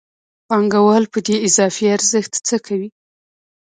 [0.47, 2.89] پانګوال په دې اضافي ارزښت څه کوي